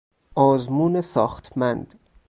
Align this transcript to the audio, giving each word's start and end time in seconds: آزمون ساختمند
آزمون 0.35 1.01
ساختمند 1.01 1.93